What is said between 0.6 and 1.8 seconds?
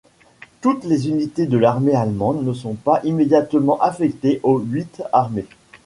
Toutes les unités de